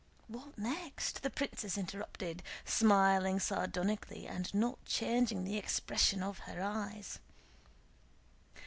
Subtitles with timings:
[0.27, 7.19] "What next?" the princess interrupted, smiling sardonically and not changing the expression of her eyes.